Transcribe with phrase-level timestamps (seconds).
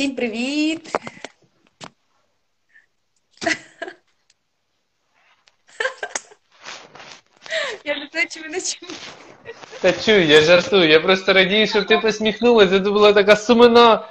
[0.00, 0.90] Всім привіт!
[7.84, 8.96] Я не знаю, чи мене чуєте.
[9.80, 10.88] Та чую, я жартую.
[10.88, 12.70] Я просто радію, щоб ти посміхнулася.
[12.70, 14.08] Це була така сумна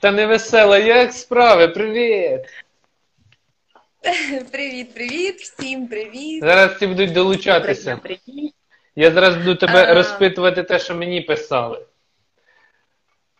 [0.00, 0.78] та невесела.
[0.78, 1.68] Як справи?
[1.68, 2.40] Привіт!
[4.52, 6.44] Привіт, привіт, всім привіт.
[6.44, 7.96] Зараз всі будуть долучатися.
[7.96, 8.54] Привіт.
[8.96, 9.94] Я зараз буду тебе А.
[9.94, 11.86] розпитувати те, що мені писали.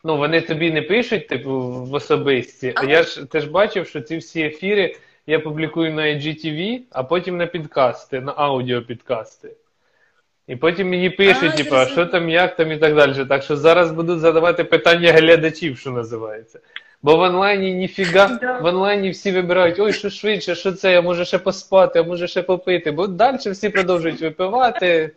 [0.04, 2.72] Ну, вони тобі не пишуть, типу, в особисті.
[2.76, 7.02] А я ж ти ж бачив, що ці всі ефіри я публікую на IGTV, а
[7.02, 9.50] потім на підкасти, на аудіопідкасти.
[10.46, 13.24] І потім мені пишуть, типу, а що там, як там і так далі.
[13.24, 16.60] Так що зараз будуть задавати питання глядачів, що називається.
[17.02, 21.24] Бо в онлайні ніфіга, в онлайні всі вибирають, ой, що швидше, що це, я можу
[21.24, 22.90] ще поспати, а може ще попити.
[22.90, 25.10] Бо далі всі продовжують випивати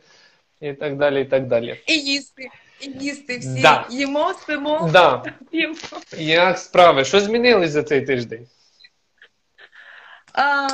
[0.62, 1.76] і так далі, і так далі.
[1.88, 2.50] І їсти,
[2.86, 3.62] і їсти всі.
[3.62, 3.88] Да.
[3.90, 5.24] Їмо, спимо, Да.
[5.52, 5.76] п'ємо.
[6.18, 7.06] Як справи?
[7.06, 8.48] Що змінилось за цей тиждень?
[10.34, 10.68] А,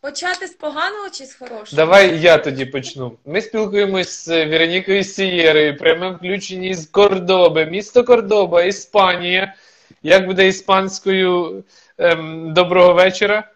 [0.00, 1.76] почати з поганого чи з хорошого?
[1.76, 3.18] Давай я тоді почну.
[3.26, 9.54] Ми спілкуємось з Веронікою Сієрою, прямо включені з Кордоби, місто Кордоба, Іспанія.
[10.02, 11.64] Як буде іспанською
[11.98, 13.48] ем, доброго вечора?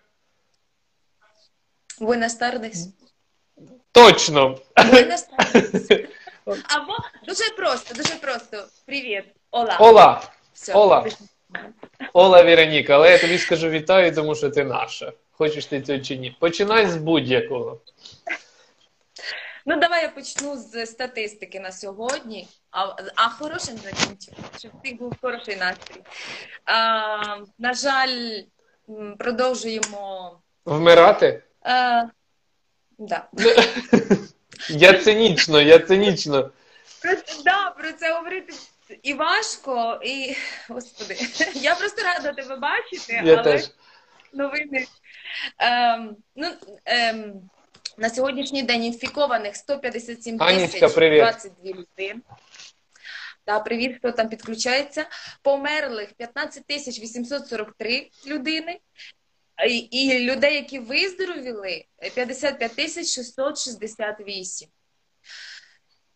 [2.00, 2.88] Buenas tardes.
[3.92, 4.58] Точно!
[4.76, 6.06] Buenas tardes.
[6.50, 8.64] Або дуже просто, дуже просто.
[8.86, 9.24] Привіт.
[9.50, 9.76] Ола.
[9.80, 10.22] Ола!
[10.54, 10.72] Все.
[10.74, 11.06] Ола.
[12.12, 15.12] Ола Вероніка, але я тобі скажу вітаю, тому що ти наша.
[15.30, 16.36] Хочеш ти цього чи ні?
[16.40, 17.80] Починай з будь-якого.
[19.66, 22.48] Ну, давай я почну з статистики на сьогодні.
[22.70, 26.00] А, а хорошим закінчив, щоб всіх був хороший настрій.
[26.64, 28.40] А, на жаль,
[28.88, 30.32] м, продовжуємо.
[30.64, 31.42] Вмирати?
[31.62, 32.02] А,
[32.98, 33.28] да.
[34.68, 36.50] Я цинічно, я цинічно.
[37.02, 37.12] Про,
[37.44, 38.54] да, про це говорити
[39.02, 40.36] і важко, і
[40.68, 41.16] господи,
[41.54, 43.70] я просто рада тебе бачити, Я але теж.
[44.32, 44.86] новини.
[45.58, 46.48] Ем, ну,
[46.84, 47.50] ем,
[47.98, 51.18] на сьогоднішній день інфікованих 157 Анічка, тисяч привіт.
[51.20, 52.20] 22 людини.
[53.46, 55.06] Да, привіт, хто там підключається.
[55.42, 58.78] Померлих 15 тисяч 843 людини.
[59.64, 61.84] І, і людей, які виздоровіли,
[62.14, 64.68] 55 тисяч 668.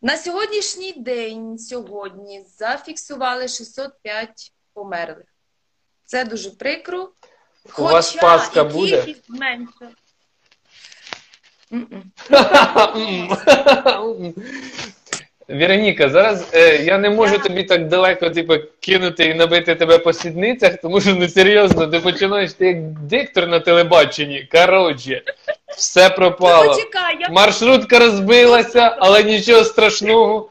[0.03, 5.27] На сьогоднішній день сьогодні зафіксували 605 померлих.
[6.05, 7.13] Це дуже прикро.
[7.79, 9.15] У вас Хоча і буде?
[11.73, 12.13] М-м.
[15.55, 20.13] Вероніка, зараз е, я не можу тобі так далеко типу, кинути і набити тебе по
[20.13, 24.49] сідницях, тому що ну серйозно, ти починаєш ти як диктор на телебаченні.
[24.53, 25.23] Коротше,
[25.77, 26.75] все Ну, пропало.
[26.75, 30.49] почекай, я Маршрутка розбилася, але нічого страшного.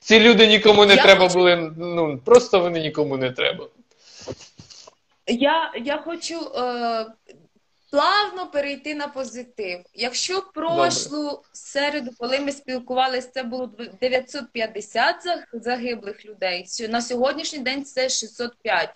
[0.00, 1.72] Ці люди нікому не Я треба хочу- були.
[1.78, 3.66] Ну просто вони нікому не треба.
[5.26, 7.06] Я, я хочу е,
[7.96, 9.80] плавно перейти на позитив.
[9.94, 13.70] Якщо прошлу середу, коли ми спілкувалися, це було
[14.00, 15.16] 950
[15.52, 18.90] загиблих людей, на сьогоднішній день це 605.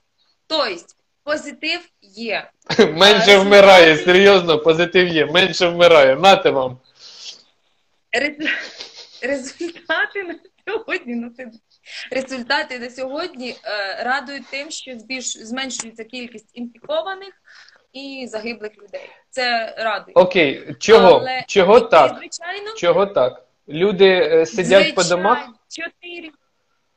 [0.46, 0.76] Тобто,
[1.24, 2.50] позитив є.
[2.78, 6.16] Менше вмирає, серйозно, позитив є, менше вмирає.
[6.16, 6.78] Нате вам.
[9.22, 10.34] Результати на
[10.66, 11.50] сьогодні, ну це
[12.10, 17.34] результати на сьогодні е, радують тим, що збільш зменшується кількість інфікованих
[17.92, 19.10] і загиблих людей.
[19.30, 20.14] Це радує.
[20.14, 21.08] Окей, чого?
[21.08, 22.16] Але- Чого І, так?
[22.18, 23.46] звичайно, Чого так?
[23.68, 25.48] Люди е, сидять по домах?
[25.68, 26.30] Чотири.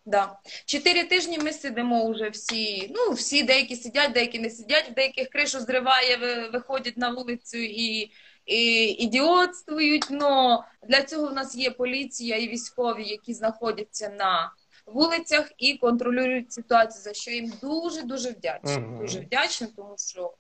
[0.06, 0.40] Да.
[0.66, 2.92] Чотири тижні ми сидимо вже всі.
[2.96, 6.18] Ну, всі деякі сидять, деякі не сидять, в деяких кришу зриває,
[6.54, 8.12] виходять на вулицю і,
[8.46, 10.08] і ідіотствують.
[10.10, 14.52] Но для цього в нас є поліція і військові, які знаходяться на
[14.86, 18.78] вулицях і контролюють ситуацію, за що їм дуже дуже вдячна.
[18.80, 18.98] Мгм.
[19.00, 20.34] Дуже вдячна, тому що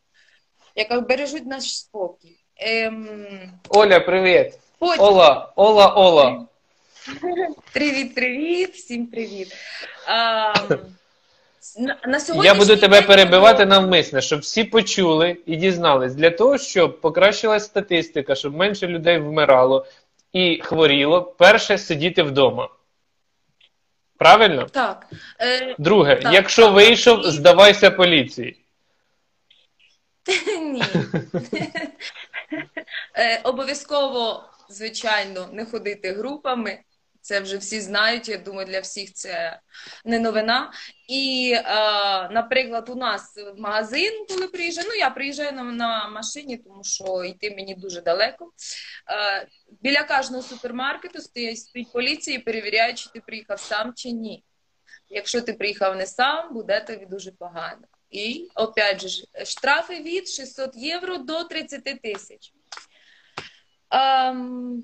[0.76, 2.38] яка бережуть наш спокій.
[2.58, 3.08] Ем,
[3.70, 4.60] Оля, привіт.
[4.80, 6.46] потім- Ола, Ола, Ола.
[7.74, 9.56] Привіт, привіт, всім привіт.
[10.08, 10.54] А,
[11.80, 16.16] на, на Я буду тебе перебивати навмисне, щоб всі почули і дізнались.
[16.16, 19.86] Для того, щоб покращилась статистика, щоб менше людей вмирало
[20.34, 22.70] і хворіло, перше сидіти вдома.
[24.18, 24.68] Правильно?
[24.72, 25.08] Так.
[25.42, 26.74] Е, Друге, Так, якщо так.
[26.74, 28.63] вийшов, І- здавайся поліції.
[30.62, 30.84] ні.
[33.16, 36.80] Е, обов'язково, звичайно, не ходити групами.
[37.22, 38.30] Це вже всі знають.
[38.30, 39.60] Я думаю, для всіх це
[40.06, 40.72] не новина.
[41.08, 41.64] І, е,
[42.30, 47.56] наприклад, у нас в магазин, коли приїжджаю, ну я приїжджаю на, машині, тому що йти
[47.56, 48.52] мені дуже далеко.
[49.12, 49.48] Е,
[49.82, 54.44] біля кожного супермаркету стоїть, стоїть поліція і перевіряє, чи ти приїхав сам чи ні.
[55.10, 57.88] Якщо ти приїхав не сам, буде тобі дуже погано.
[58.14, 62.54] І, опять же, штрафи від 600 євро до 30 тисяч.
[63.90, 64.84] Ем,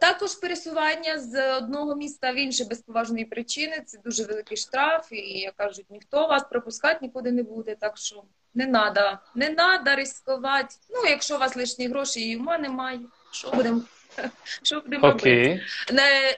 [0.00, 5.38] також пересування з одного міста в інше без поважної причини це дуже великий штраф, і
[5.38, 7.76] як кажуть, ніхто вас пропускати нікуди не буде.
[7.80, 8.22] Так що
[8.54, 10.74] не треба, не треба ризикувати.
[10.90, 13.00] Ну, якщо у вас лишні гроші і ума немає,
[13.32, 13.82] що будемо
[14.62, 15.62] що будемо робити?
[15.92, 16.36] Не,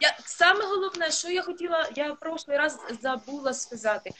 [0.00, 4.10] я, саме головне, що я хотіла, я в прошлий раз забула сказати.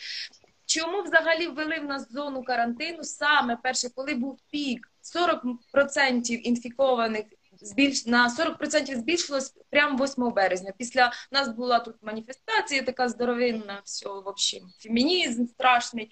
[0.74, 7.24] Чому взагалі ввели в нас зону карантину саме перше, коли був пік 40% інфікованих
[7.60, 10.72] збільш на 40% збільшилось прямо 8 березня.
[10.78, 16.10] Після нас була тут маніфестація, така здоровинна, все, в общем, фемінізм страшний.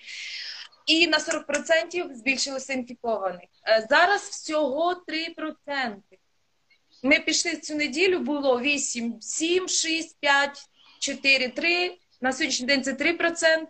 [0.86, 3.48] І на 40% збільшилося інфікованих.
[3.68, 5.96] Е, Зараз всього 3%.
[7.02, 10.58] Ми пішли цю неділю, було 8, 7, 6, 5,
[11.00, 11.98] 4, 3.
[12.22, 13.66] На сьогоднішній день це 3%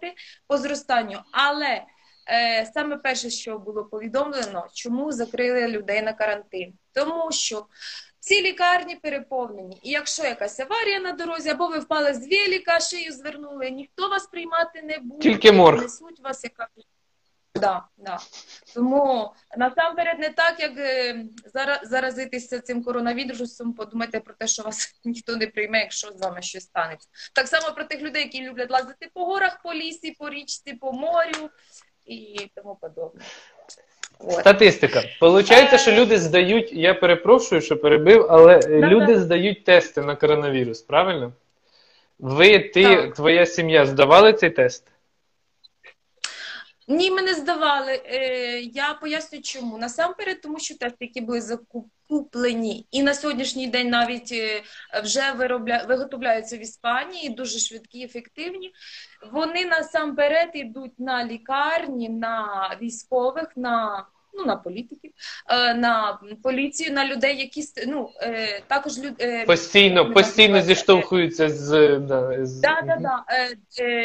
[0.47, 1.19] по зростанню.
[1.31, 1.85] Але
[2.29, 6.73] е, саме перше, що було повідомлено, чому закрили людей на карантин.
[6.93, 7.67] Тому що
[8.21, 9.79] всі лікарні переповнені.
[9.83, 14.27] І якщо якась аварія на дорозі, або ви впали з велика, шию звернули, ніхто вас
[14.27, 15.23] приймати не буде.
[15.23, 15.83] Тільки морг.
[15.83, 16.69] Несуть вас, яка
[17.55, 18.19] Да, да.
[18.75, 21.25] Тому насамперед не так, як е,
[21.83, 26.63] заразитися цим коронавірусом, подумайте про те, що вас ніхто не прийме, якщо з вами щось
[26.63, 27.09] станеться.
[27.35, 30.93] Так само про тих людей, які люблять лазити по горах, по лісі, по річці, по
[30.93, 31.51] морю
[32.07, 33.21] і тому подобне.
[34.19, 34.33] От.
[34.33, 35.03] Статистика.
[35.21, 38.87] Получається, що люди здають, я перепрошую, що перебив, але е, Да-да.
[38.87, 41.33] люди здають тести на коронавірус, правильно?
[42.19, 43.15] Ви, ти, Так.
[43.15, 44.92] твоя сім'я здавали цей тест?
[46.89, 48.03] Ні, ми не здавали.
[48.05, 49.79] Е, я поясню чому.
[49.79, 54.63] Насамперед, тому що тести, були закуплені, і на сьогоднішній день навіть е,
[55.05, 55.85] вже виробля...
[55.89, 58.73] виготовляються в Іспанії, дуже швидкі, ефективні.
[59.33, 65.13] Вони насамперед йдуть на лікарні, на військових, на, ну, на політиків,
[65.49, 69.15] е, на поліцію, на людей, які ну, е, також люд...
[69.21, 71.99] е, Постійно, постійно так зіштовхуються з.
[71.99, 72.61] Да, з...
[72.61, 73.25] Да, да, да.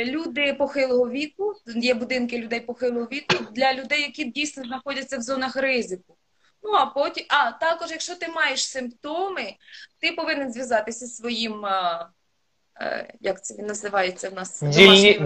[0.06, 5.56] Люди похилого віку, є будинки людей похилого віку для людей, які дійсно знаходяться в зонах
[5.56, 6.18] ризику.
[6.64, 9.54] Ну а потім, а також, якщо ти маєш симптоми,
[10.00, 11.66] ти повинен зв'язатися зі своїм,
[13.22, 14.62] як це він називається в нас?
[14.62, 14.76] Врач,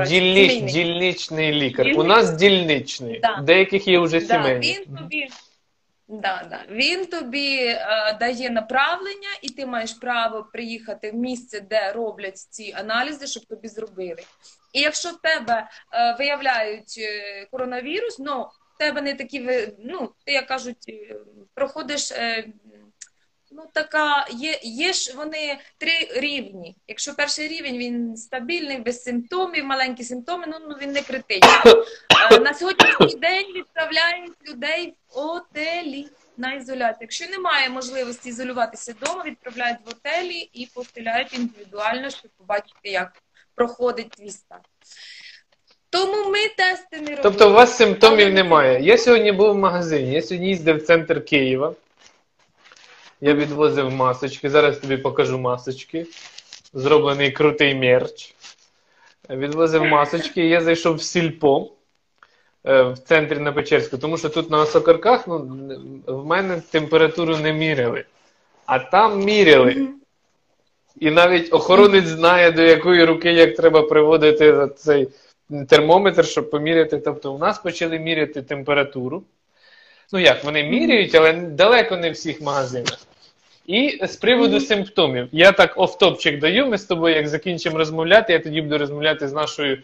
[0.10, 1.88] дільні, дільничний лікар.
[1.98, 3.20] У нас дільничний.
[3.20, 3.42] Да.
[3.44, 4.74] Деяких є вже Да, сімейні.
[4.88, 5.28] він тобі,
[6.08, 6.60] да, да.
[6.70, 12.74] Він тобі е, дає направлення, і ти маєш право приїхати в місце, де роблять ці
[12.78, 14.24] аналізи, щоб тобі зробили.
[14.74, 19.40] І якщо в тебе е, виявляють е, коронавірус, ну в тебе не такі
[19.80, 21.16] ну, ти як кажуть, е,
[21.54, 22.12] проходиш.
[22.12, 22.46] е,
[23.54, 26.76] Ну, така є, є ж вони три рівні.
[26.88, 31.76] Якщо перший рівень він стабільний, без симптомів, маленькі симптоми, ну, ну він не критичний.
[32.32, 36.08] Е, На сьогоднішній день відправляють людей в отелі
[36.38, 36.98] на ізоляцію.
[37.02, 43.12] Якщо немає можливості ізолюватися вдома, відправляють в отелі і постеляють індивідуально, щоб побачити, як
[43.56, 44.60] проходить твій стан.
[45.90, 47.24] Тому ми тести не робимо.
[47.24, 48.82] Тобто у вас симптомів немає.
[48.82, 51.76] Я сьогодні був в магазині, я сьогодні їздив в центр Києва.
[53.22, 54.50] Я відвозив масочки.
[54.50, 56.06] Зараз тобі покажу масочки.
[56.74, 58.36] Зроблений крутий мерч.
[59.30, 60.48] Відвозив масочки.
[60.48, 61.72] Я зайшов в сільпо
[62.66, 65.38] е, в центрі на Печерську, тому що тут на Сокарках ну,
[66.08, 68.06] в мене температуру не міряли.
[68.66, 69.88] А там міряли.
[71.00, 75.08] І навіть охоронець знає, до якої руки як треба приводити цей
[75.70, 76.98] термометр, щоб поміряти.
[76.98, 79.24] Тобто, у нас почали міряти температуру.
[80.14, 83.00] Ну як, вони міряють, але далеко не в всіх магазинах.
[83.72, 86.68] І з приводу симптомів, я так офтопчик даю.
[86.68, 89.78] Ми з тобою, як закінчимо розмовляти, я тоді буду розмовляти з нашою,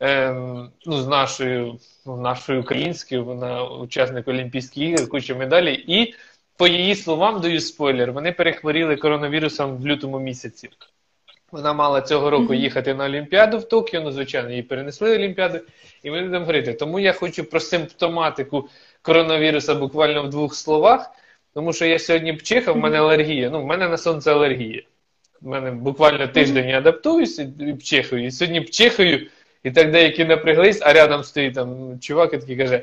[0.00, 5.84] ем, ну, з нашою, ну, нашою українською, вона учасник Олімпійських ігор, куча медалей.
[5.86, 6.14] І
[6.56, 10.68] по її словам даю спойлер, вони перехворіли коронавірусом в лютому місяці.
[11.52, 15.60] Вона мала цього року їхати на Олімпіаду в Токіо, ну, звичайно, її перенесли Олімпіаду,
[16.02, 16.72] і ми будемо говорити.
[16.72, 18.68] Тому я хочу про симптоматику
[19.02, 21.10] коронавіруса буквально в двох словах,
[21.54, 23.50] тому що я сьогодні пчихав, в мене алергія.
[23.50, 24.82] Ну, в мене на сонце алергія.
[25.42, 28.26] У мене буквально тиждень я адаптуюся і пчихаю.
[28.26, 29.26] І сьогодні пчихаю,
[29.62, 32.82] і так деякі напряглись, а рядом стоїть там чувак і такий каже: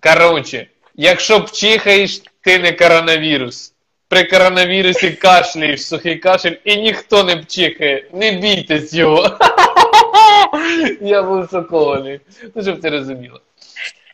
[0.00, 3.74] Короче, якщо пчихаєш, ти не коронавірус.
[4.08, 8.08] При коронавірусі кашляєш, сухий кашель, і ніхто не пчихає.
[8.12, 9.30] Не бійтесь його.
[11.00, 12.20] Я був шокований.
[12.54, 13.40] Ну, щоб ти розуміла.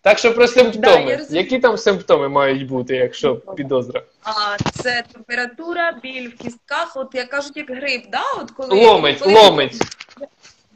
[0.09, 1.11] Так що про симптоми.
[1.11, 1.45] я розумію.
[1.45, 4.03] Які там симптоми мають бути, якщо підозра?
[4.23, 8.23] А, це температура, біль в кістках, от як кажуть, як грип, да?
[8.41, 9.83] От коли, Ломить, коли ломить.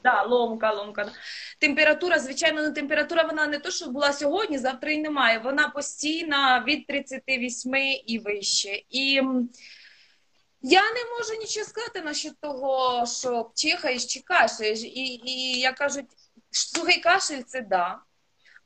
[0.02, 1.08] Да, ломка, ломка.
[1.58, 5.40] Температура, звичайно, ну, температура вона не то, що була сьогодні, завтра і немає.
[5.44, 7.74] Вона постійна від 38
[8.06, 8.82] і вище.
[8.90, 9.14] І
[10.62, 14.82] я не можу нічого сказати насчет того, що чихаєш чи кашляєш.
[14.82, 16.06] І, і як кажуть,
[16.50, 17.98] сухий кашель це да.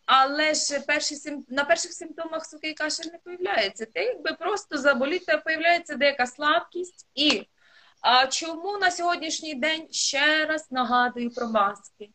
[0.07, 1.45] Але ж перші сим...
[1.49, 3.87] на перших симптомах сухий кашель не появляється.
[3.95, 7.07] Ти якби просто заболіти, появляється деяка слабкість.
[7.15, 7.47] І
[8.01, 12.11] а чому на сьогоднішній день ще раз нагадую про маски?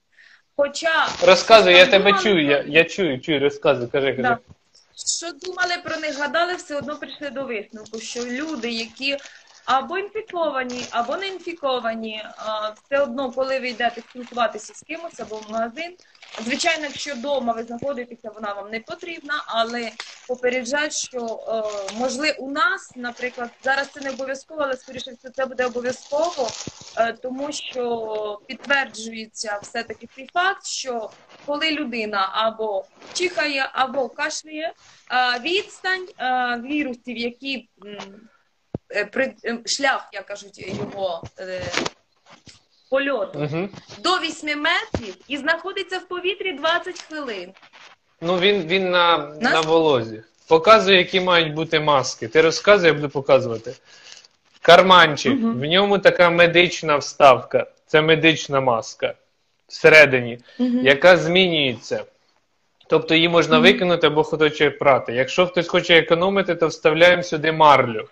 [0.56, 4.22] Хоча Розказуй, я тебе чую, я, я чую, чую, розказуй, кажи, кажи.
[4.22, 4.38] Да.
[5.20, 9.18] що думали про них, гадали, все одно прийшли до висновку, що люди, які
[9.66, 12.26] або інфіковані, або не інфіковані,
[12.84, 15.96] все одно, коли ви йдете спілкуватися з кимось або в магазин.
[16.40, 19.92] Звичайно, якщо вдома ви знаходитеся, вона вам не потрібна, але
[20.28, 25.46] попереджать, що е, можливо у нас, наприклад, зараз це не обов'язково, але скоріше все це
[25.46, 26.50] буде обов'язково,
[26.98, 31.10] е, тому що підтверджується все-таки цей факт, що
[31.46, 34.74] коли людина або чихає, або кашляє,
[35.12, 36.08] е, відстань
[36.64, 37.70] вірусів, які
[39.66, 41.62] шлях, як кажуть, його е,
[42.90, 43.70] польоту Угу.
[44.04, 47.52] до 8 метрів і знаходиться в повітрі 20 хвилин.
[48.22, 50.24] Ну він, він на, Нас- на волозі.
[50.48, 52.28] Показує, які мають бути маски.
[52.28, 53.74] Ти розказуй, я буду показувати.
[54.62, 55.60] Карманчик, Мгм.
[55.60, 57.66] в ньому така медична вставка.
[57.88, 59.14] Це медична маска
[59.68, 60.40] всередині,
[60.84, 62.04] яка змінюється.
[62.90, 65.14] Тобто її можна викинути або хоче прати.
[65.14, 68.08] Якщо хтось хоче економити, то вставляємо сюди марлю.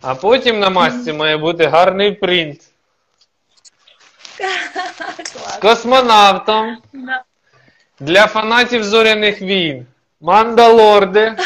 [0.00, 2.62] А потім на масці має бути гарний принт
[5.46, 6.78] з космонавтом
[8.00, 9.86] для фанатів зоряних війн.
[10.20, 11.36] Мандалорди.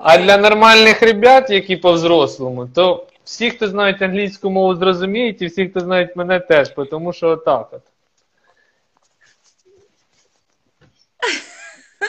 [0.00, 5.68] А для нормальних ребят, які по-взрослому, то всі, хто знають англійську мову, зрозуміють, і всі,
[5.68, 7.82] хто знають мене, теж, тому що отак от.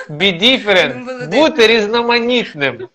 [0.09, 1.27] Be different.
[1.29, 2.89] Бути різноманітним.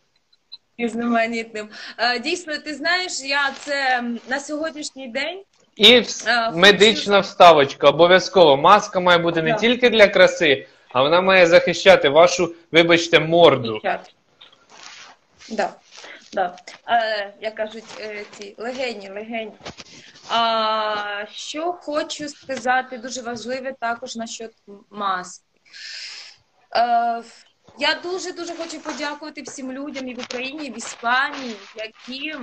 [0.78, 1.68] Різноманітним.
[1.98, 5.42] Е, Дійсно, ти знаєш, я це на сьогоднішній день
[5.76, 8.56] І хочу- медична вставочка, обов'язково.
[8.56, 13.80] Маска має бути не тільки для краси, а вона має захищати вашу, вибачте, морду.
[15.50, 15.74] Да.
[16.32, 16.56] Да.
[16.88, 19.52] Е, як кажуть, е, ці легені, легені.
[20.30, 24.52] А, що хочу сказати, дуже важливе також насчет
[24.90, 25.44] маски.
[26.76, 27.23] Е,
[27.78, 32.35] я дуже дуже хочу подякувати всім людям і в Україні, і в Іспанії, які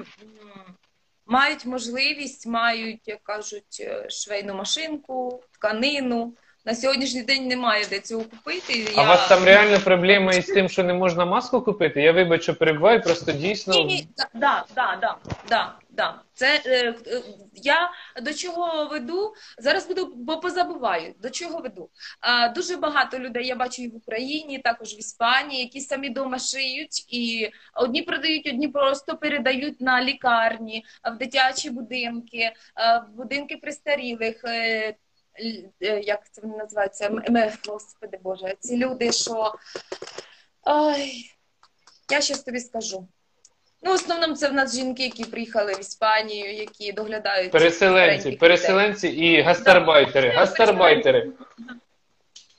[1.26, 6.36] мають можливість, мають, як кажуть, е, швейну машинку, тканину.
[6.66, 8.94] На сьогоднішній день немає де цього купити.
[8.96, 12.02] А у вас там реально проблема із тим, що не можна маску купити?
[12.02, 13.74] Я вибачу, перебуваю, просто дійсно.
[13.74, 15.18] Ні, ні, да, да, да,
[15.50, 16.16] да, да.
[16.34, 17.22] Це е, е,
[17.54, 17.92] я
[18.22, 19.34] до чого веду?
[19.58, 21.14] Зараз буду, бо позабуваю.
[21.20, 21.90] До чого веду?
[22.20, 26.40] А, дуже багато людей я бачу і в Україні, також в Іспанії, які самі дома
[26.40, 34.44] шиють, і одні продають, одні просто передають на лікарні, в дитячі будинки, в будинки престарілих.
[35.82, 37.06] Е, Як це вони називаються?
[37.06, 39.54] М- м- Господи Боже, ці люди, що.
[40.64, 41.32] Ой,
[42.12, 43.08] я щас тобі скажу.
[43.84, 49.08] Ну, в основному це в нас жінки, які приїхали в Іспанію, які доглядають Переселенці, переселенці
[49.08, 50.30] і гастарбайтери.
[50.30, 50.36] Да.
[50.36, 51.32] Гастарбайтери.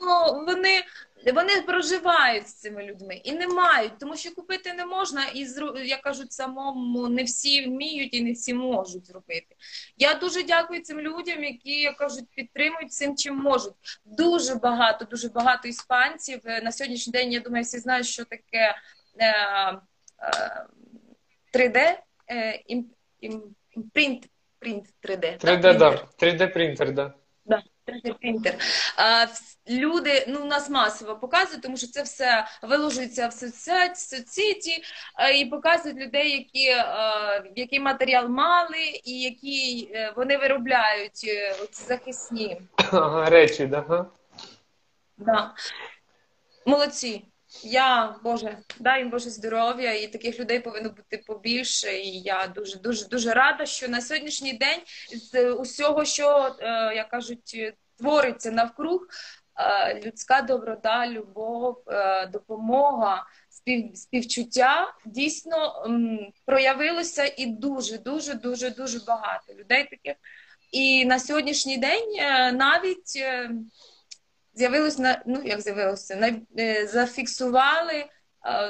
[0.01, 0.83] Ну, вони,
[1.31, 5.47] вони проживають з цими людьми і не мають, тому що купити не можна, і
[5.89, 9.57] як кажуть, самому не всі вміють і не всі можуть зробити.
[9.97, 13.75] Я дуже дякую цим людям, які як кажуть, підтримують всім, чим можуть.
[14.05, 16.41] Дуже багато, дуже багато іспанців.
[16.45, 18.75] Е, На сьогоднішній день я думаю, всі знають, що таке
[19.19, 19.79] е, е,
[21.55, 21.99] 3D,
[22.31, 23.43] е, ім, ім,
[23.93, 25.45] принт, принт 3D.
[25.45, 25.91] 3D, да, да.
[26.19, 26.49] принтер.
[26.49, 27.15] 3D принтер, да.
[27.87, 28.55] Да, 3D принтер.
[28.97, 29.27] А,
[29.69, 34.83] люди ну, нас масово показують, тому що це все виложується в соцсеті, соцсеті
[35.35, 41.85] і показують людей, які, а, який матеріал мали, і які е, вони виробляють е, оці
[41.85, 42.61] захисні.
[43.27, 44.07] Речі, да.
[45.19, 45.55] Да.
[46.67, 47.25] Молодці.
[47.63, 51.99] Я, Боже, дай їм Боже здоров'я, і таких людей повинно бути побільше.
[51.99, 54.81] І я дуже, дуже, дуже рада, що на сьогоднішній день
[55.33, 59.07] з усього, що, е, як кажуть, твориться навкруг,
[59.57, 65.87] е, людська доброта, любов, е, допомога, спів, співчуття дійсно
[66.47, 70.17] проявилося і дуже, дуже, дуже, дуже багато людей таких.
[70.73, 72.17] І на сьогоднішній день
[72.57, 73.25] навіть.
[74.55, 78.07] З'явилось на ну як з'явилося, на, е, зафіксували, е,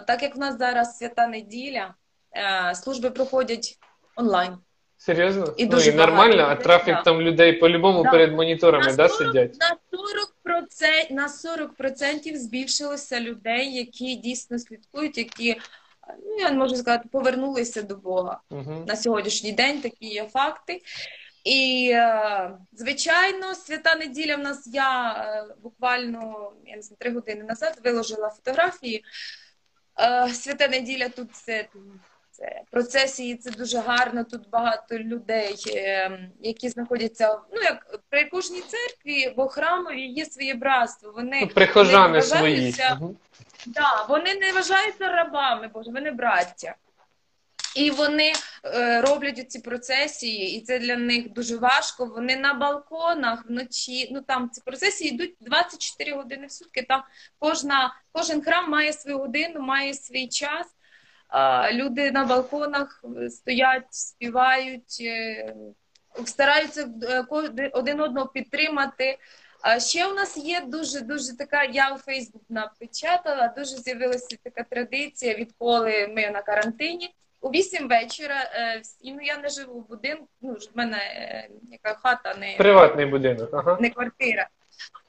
[0.06, 1.94] так як в нас зараз свята неділя,
[2.36, 3.78] е, служби проходять
[4.16, 4.56] онлайн.
[4.96, 5.54] Серйозно?
[5.56, 7.02] І ну дуже і нормально, багато а трафік да.
[7.02, 8.10] там людей по-любому Да.
[8.10, 9.56] перед моніторами, на да, сидять?
[9.60, 15.56] На 40%, на 40% збільшилося людей, які дійсно слідкують, які,
[16.26, 18.40] ну я можу сказати, повернулися до Бога.
[18.50, 18.84] Угу.
[18.86, 20.80] на сьогоднішній день такі є факти.
[21.44, 27.44] І, е, звичайно, свята неділя в нас я е, буквально я не знаю, три години
[27.44, 29.04] назад виложила фотографії.
[30.00, 31.68] Е, Свята неділя тут це,
[32.30, 34.24] це процесії, це дуже гарно.
[34.24, 35.56] Тут багато людей,
[36.40, 41.12] які знаходяться ну як при кожній церкві, бо храмові є своє братство.
[41.12, 42.74] Вони Ну, прихожани не свої.
[43.66, 46.74] Да, вони не вважаються рабами, Боже, вони браття.
[47.76, 48.32] І вони
[48.64, 52.06] е, роблять ці процесії, і це для них дуже важко.
[52.06, 54.08] Вони на балконах вночі.
[54.12, 56.82] Ну там ці процесії йдуть 24 години в сутки.
[56.88, 57.02] Там
[57.38, 60.66] кожна, кожен храм має свою годину, має свій час.
[61.72, 65.54] Люди на балконах е, стоять, співають, е,
[66.24, 66.88] стараються
[67.72, 69.18] один одного підтримати.
[69.62, 71.64] А ще у нас є дуже дуже така.
[71.64, 73.48] Я у Фейсбук напечатала.
[73.48, 77.14] Дуже з'явилася така традиція, відколи ми на карантині.
[77.42, 78.34] У вісім вечора
[78.82, 80.28] всі- ну я не живу в будинку.
[80.40, 83.50] Ну ж в мене е, яка хата, не Приватний будинок.
[83.52, 83.78] Ага.
[83.80, 84.48] не квартира.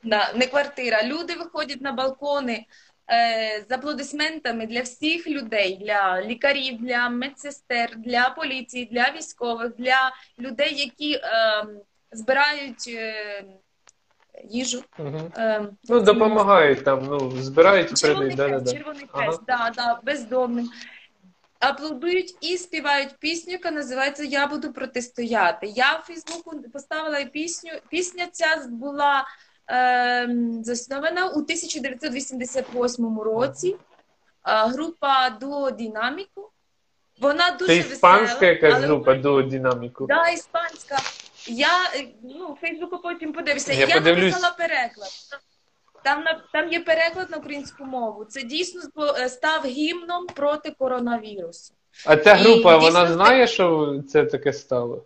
[0.04, 1.04] Да, не квартира.
[1.04, 2.66] Люди виходять на балкони
[3.12, 10.12] е, з аплодисментами для всіх людей, для лікарів, для медсестер, для поліції, для військових, для
[10.40, 11.64] людей, які е,
[12.12, 13.44] збирають е,
[14.50, 14.84] їжу.
[15.00, 15.32] Угу.
[15.38, 18.64] Е, Ну, допомагають там, ну, збирають Червоний передають.
[18.64, 18.78] Да, хрест, да, да.
[18.78, 19.38] червоний Ага.
[19.48, 20.70] да, да, бездомним.
[21.64, 25.68] Аплодують і співають пісню, яка називається Я буду протистояти.
[25.68, 27.72] Я в Фейсбуку поставила пісню.
[27.90, 29.26] Пісня ця була
[29.68, 33.76] ем, заснована у 1988 році.
[34.44, 36.50] Група Дуо Динаміку.
[37.20, 40.06] Вона дуже Це іспанська весела, якась але група до динаміку.
[40.06, 41.00] Да, іспанська.
[41.48, 43.74] Я е, ну, в Фейсбуку потім подивлюся.
[43.74, 44.34] Я Я, подивлюсь.
[44.34, 45.10] написала переклад.
[46.04, 48.26] Там, на- там є переклад на українську мову.
[48.26, 48.82] Це дійсно
[49.20, 51.74] е, став гімном проти коронавірусу.
[52.06, 55.06] А ця І група, вона дійсно знає, що це таке стало?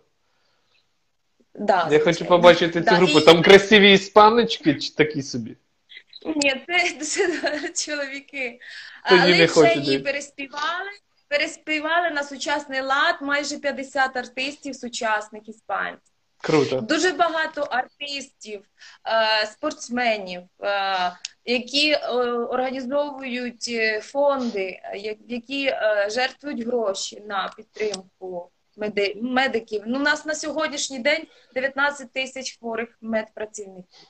[1.54, 2.04] Да, Я звичайно.
[2.04, 3.18] хочу побачити цю Да, групу.
[3.18, 5.56] і- Там красиві іспаночки чи такі собі?
[6.36, 7.28] Ні, це, це
[7.86, 8.60] чоловіки.
[9.08, 10.90] Тоді Але не вже її переспівали.
[11.28, 16.07] Переспівали на сучасний лад майже 50 артистів сучасних іспанців.
[16.40, 16.80] Круто.
[16.80, 21.12] Дуже багато артистів, е, спортсменів, е,
[21.44, 21.98] які е,
[22.32, 23.70] організовують
[24.02, 24.80] фонди,
[25.28, 25.74] які
[26.08, 28.50] жертвують гроші на підтримку
[29.22, 29.82] медиків.
[29.86, 34.08] Ну, у нас на сьогоднішній день 19 тисяч хворих медпрацівників.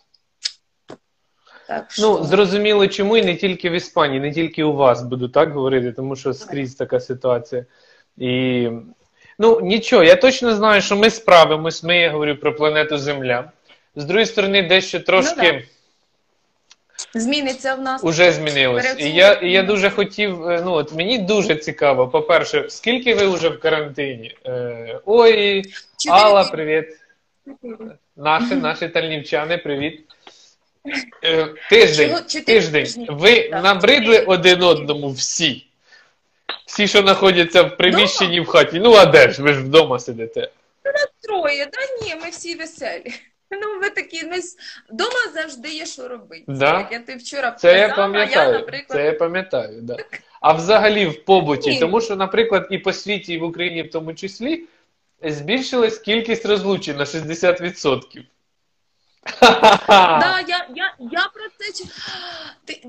[1.69, 2.03] Так що...
[2.03, 5.93] Ну, зрозуміло, чому і не тільки в Іспанії, не тільки у вас буду так говорити,
[5.93, 7.67] тому що скрізь така ситуація.
[8.17, 8.69] І
[9.39, 11.83] ну нічого, я точно знаю, що ми справимось.
[11.83, 13.51] Ми я говорю про планету Земля.
[13.97, 15.65] З другої сторони, дещо трошки
[17.15, 18.05] Зміниться в нас.
[18.05, 18.95] уже змінилось.
[18.99, 20.49] І я, і я дуже хотів.
[20.49, 22.09] е, Ну от мені дуже цікаво.
[22.09, 24.37] По-перше, скільки ви вже в карантині?
[24.47, 25.63] Е, ой,
[25.99, 26.85] Чотири Алла, привіт.
[28.17, 30.01] Наші, наші тальнівчани, привіт.
[31.25, 33.07] Е, Тиждень, чотири тиждень.
[33.11, 33.65] Ви Так.
[33.65, 35.67] набридли один одному всі.
[36.67, 38.81] Всі, що знаходяться в приміщенні в хаті.
[38.81, 39.43] Ну, а де ж?
[39.43, 40.51] Ви ж вдома сидите.
[41.23, 43.13] Троє, да ні, ми всі веселі.
[43.51, 44.57] Ну, ми такі, с-
[44.91, 46.45] вдома завжди є що робити.
[46.49, 46.79] Да?
[46.79, 48.53] Як я тобі вчора Це я казала, пам'ятаю.
[48.53, 49.97] Я, наприклад, Це я пам'ятаю, да.
[50.41, 51.81] А взагалі в побуті, Ні.
[51.81, 54.65] тому що, наприклад, і по світі, і в Україні в тому числі,
[55.23, 58.23] збільшилась кількість розлучень на 60%.
[59.25, 60.19] Ха-ха-ха!
[60.21, 61.91] Да, я, я, я про це чу-
[62.65, 62.81] ти,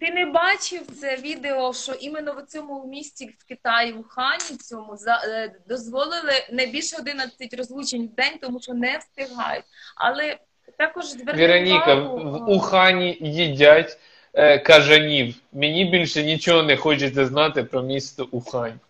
[0.00, 4.96] ти не бачив це відео, що іменно в цьому місті в Китаї, в Ухані цьому
[4.96, 9.64] за, е, дозволили не більше 11 розлучень в день, тому що не встигають.
[9.96, 10.36] Але
[10.78, 11.04] також
[11.36, 13.98] Вероніка, увагу, в, е, Ухані їдять
[14.34, 15.34] е, кажанів.
[15.52, 18.80] Мені більше нічого не хочеться знати про місто Ухань.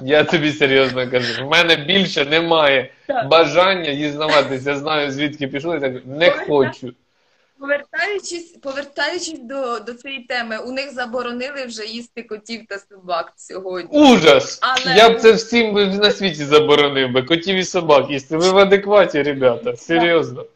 [0.00, 1.44] Я тобі серйозно кажу.
[1.46, 3.28] В мене більше немає Так.
[3.28, 4.70] бажання дізнаватися.
[4.70, 6.94] Я знаю, звідки пішло, і так не хочу.
[7.66, 13.98] Повертаючись, повертаючись до, до цієї теми, у них заборонили вже їсти котів та собак сьогодні.
[14.00, 14.58] Ужас!
[14.62, 17.22] Але- Я б це всім на світі заборонив би.
[17.22, 18.36] Котів і собак їсти.
[18.36, 19.76] Ви в адекваті, ребята.
[19.76, 20.46] Серйозно.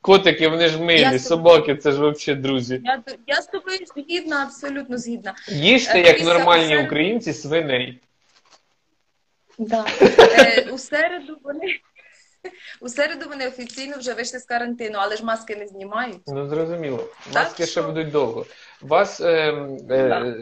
[0.00, 2.80] Котики, вони ж милі, Я- собаки це ж взагалі друзі.
[2.84, 5.34] Я, я з тобою згідна, абсолютно згідна.
[5.48, 8.00] Їжте, Е, як дивіться, нормальні усе- українці, свиней.
[9.58, 9.84] Да.
[10.38, 11.66] Е, у середу вони
[12.80, 16.16] У середу вони офіційно вже вийшли з карантину, але ж маски не знімають.
[16.26, 17.04] Ну, зрозуміло.
[17.32, 17.82] Так Маски ще що?
[17.82, 18.46] будуть довго.
[18.80, 19.54] Вас, е,
[19.90, 20.34] е,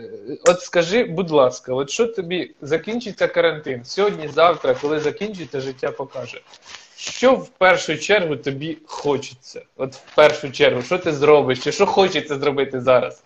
[0.46, 3.84] от скажи, будь ласка, от що тобі закінчиться карантин?
[3.84, 6.40] Сьогодні, завтра, коли закінчиться, життя покаже.
[6.96, 9.62] Що в першу чергу тобі хочеться?
[9.76, 11.58] От в першу чергу, що ти зробиш?
[11.58, 13.22] Чи що хочеться зробити зараз?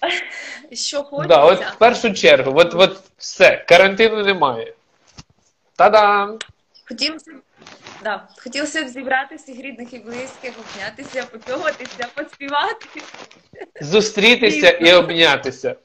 [0.72, 1.36] Що хочеться?
[1.36, 4.74] Да, от в першу чергу, от, от все, карантину немає.
[5.76, 6.38] Та-дам!
[6.88, 7.40] Хотілося, б-
[8.04, 12.86] да, хотілося б зібрати всіх рідних і близьких, обнятися, поцьогатися, поспівати.
[13.80, 15.76] Зустрітися і обнятися.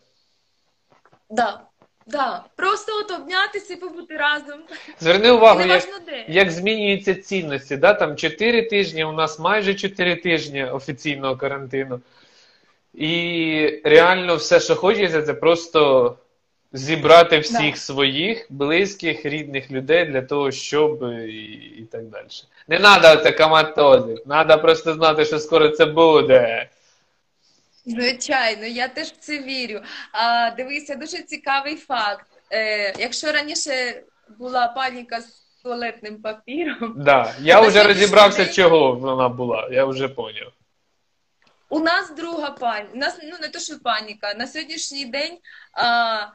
[1.30, 1.62] Да,
[2.08, 2.44] да.
[2.56, 4.60] Просто от обнятися і побути разом.
[5.00, 5.88] Зверни увагу, як,
[6.28, 7.78] як змінюються цінності.
[7.78, 7.94] Да?
[7.94, 12.00] Там 4 тижні, у нас майже 4 тижні офіційного карантину.
[12.94, 16.18] І реально все, що хочеться, це просто
[16.74, 17.80] зібрати всіх Да.
[17.80, 21.32] своїх, близьких, рідних людей для того, щоб і,
[21.78, 22.26] і так далі.
[22.68, 26.70] Не треба оце каматозити, треба просто знати, що скоро це буде.
[27.86, 29.82] Звичайно, я теж в це вірю.
[30.12, 32.26] А, дивися, дуже цікавий факт.
[32.52, 34.04] Е, якщо раніше
[34.40, 37.34] була паніка з туалетним папіром, Да.
[37.42, 40.52] Я вже розібрався, день- чого вона була, я вже поняв.
[41.70, 42.90] у нас друга паніка.
[42.94, 44.34] У нас ну не то, що паніка.
[44.34, 45.38] На сьогоднішній день
[45.74, 46.26] а,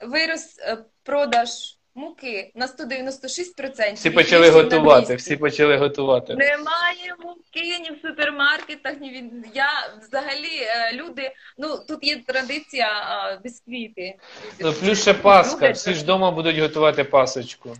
[0.00, 1.48] вирос е, продаж
[1.96, 3.94] муки на 196%.
[3.94, 6.34] Всі почали готувати, всі почали готувати.
[6.34, 9.68] Немає муки ні в супермаркетах, ні від я
[10.02, 11.32] взагалі е, люди.
[11.58, 14.14] Ну тут є традиція а, бісквіти.
[14.60, 17.76] Ну, плюс ще Пасха, всі ж вдома будуть готувати пасочку.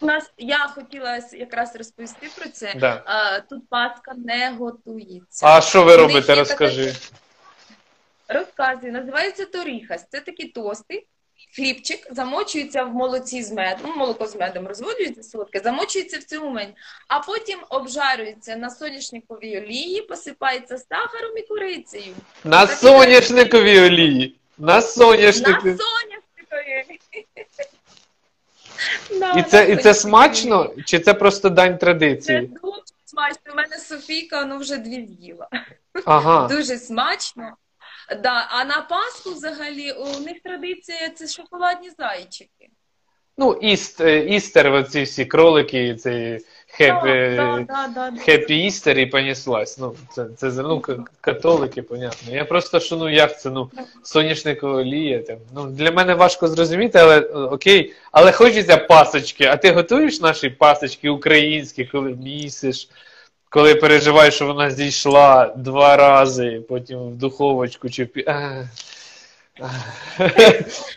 [0.00, 2.74] У нас я хотіла якраз розповісти про це.
[2.76, 3.02] Да.
[3.06, 5.46] А, тут Пасха не готується.
[5.46, 6.94] А що ви робите, розкажи.
[8.28, 10.06] Розказую, називається торіхас.
[10.10, 11.06] Це такі тости.
[11.56, 16.50] Хлібчик замочується в молоці з медом, ну, молоко з медом розводюється солодке, замочується в цьому
[16.50, 16.74] мені,
[17.08, 22.14] а потім обжарюється на соняшниковій олії, посипається сахаром і курицею.
[22.44, 24.36] На Так, соняшниковій олії.
[24.58, 25.60] На На соняшнику.
[25.60, 27.00] соняшниковій.
[29.10, 32.40] Да, І це, і це смачно, чи це просто дань традиції?
[32.40, 33.52] Це дуже смачно.
[33.52, 35.48] У мене Софійка ну, вже дві з'їла.
[36.04, 36.48] Ага.
[36.50, 37.56] Дуже смачно.
[38.22, 42.70] Да, а на Пасху взагалі у них традиція це шоколадні зайчики.
[43.38, 48.20] Ну, East, е, Easter, оці всі кролики, цей hap, е, Да, да, да, да.
[48.20, 49.78] happy Easter і понеслась.
[49.78, 50.82] Ну, це, це ну,
[51.20, 52.34] католики, понятно.
[52.34, 53.70] Я просто що ну як це, ну,
[54.02, 55.18] соняшникова олія.
[55.18, 55.36] Там.
[55.54, 57.92] Ну, для мене важко зрозуміти, але е, окей.
[58.12, 59.44] Але хочеться пасочки.
[59.44, 62.88] А ти готуєш наші пасочки українські, коли місиш,
[63.54, 68.66] коли переживаєш, що вона зійшла два рази, потім в духовочку чи в пі-.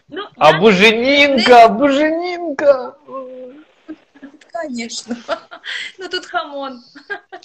[0.09, 2.93] Ну, А буженінка, буженінка.
[4.69, 5.15] Звісно.
[5.99, 6.83] Ну тут хамон.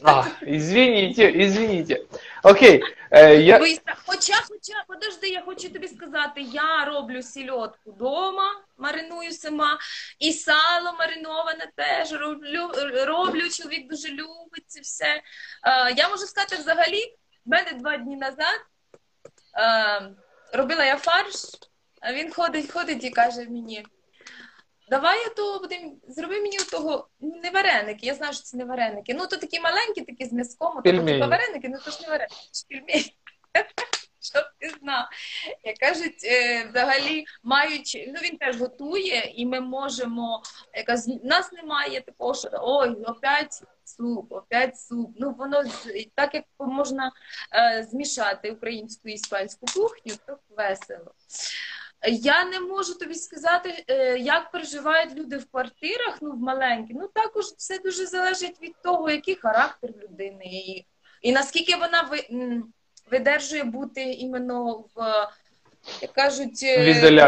[0.04, 2.06] А, извините, извините.
[2.42, 3.58] Окей, е, я...
[3.58, 3.94] Быстро.
[4.06, 9.78] Хоча, хоча, подожди, я хочу тобі сказати, я роблю сільотку вдома, мариную сама,
[10.18, 12.70] і сало мариноване теж роблю,
[13.06, 13.50] роблю.
[13.50, 15.22] Чоловік дуже любить це все.
[15.64, 17.04] Е, я можу сказати, взагалі,
[17.46, 18.60] в мене два дні назад
[19.58, 20.12] е,
[20.52, 21.34] робила я фарш,
[22.00, 23.86] а він ходить, ходить і каже мені.
[24.92, 28.06] Давай я то будем, зроби мені того не вареники.
[28.06, 29.14] Я знаю, що це не вареники.
[29.14, 32.34] Ну то такі маленькі, такі з м'язком, то типа вареники, ну то ж не вареники.
[34.20, 35.08] Щоб ти знав.
[35.64, 40.42] Як кажуть, е, взагалі маючи, ну він теж готує, і ми можемо,
[40.74, 45.10] якась в нас немає такого, що ой, опять суп, опять суп.
[45.16, 45.64] Ну воно
[46.14, 47.12] так як можна
[47.54, 51.14] е, змішати українську і іспанську кухню, то весело.
[52.08, 56.96] Я не можу тобі сказати, е, як переживають люди в квартирах, ну в маленьких.
[57.00, 60.86] Ну також все дуже залежить від того, який характер людини, і,
[61.22, 62.10] і наскільки вона
[63.10, 65.28] видержує бути іменно в,
[66.02, 66.82] як кажуть, е, В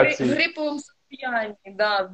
[0.04, 1.56] гри- гриповому состоянні.
[1.66, 2.10] Да.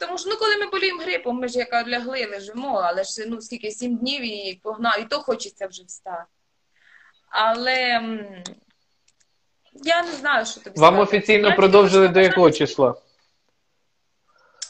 [0.00, 3.40] Тому що ну, коли ми боліємо грипом, ми ж яка лягли, лежимо, але ж ну
[3.40, 6.24] скільки сім днів і погнав, і то хочеться вже встати.
[7.28, 8.00] Але
[9.84, 11.16] я не знаю, що тобі Вам сказати.
[11.16, 12.94] офіційно Я продовжили до якого числа?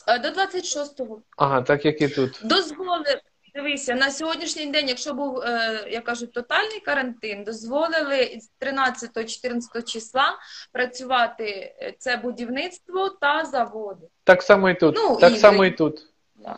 [0.08, 1.22] Е, До 26-го.
[1.36, 2.40] Ага, так як і тут.
[2.44, 3.20] Дозволили,
[3.54, 10.38] дивися, на сьогоднішній день, якщо був, е, як кажуть, тотальний карантин, дозволили з 13-14 числа
[10.72, 11.44] працювати
[11.82, 14.06] е, це будівництво та заводи.
[14.24, 14.94] Так само і тут.
[14.96, 16.00] Ну, так і- само і тут.
[16.36, 16.56] Да.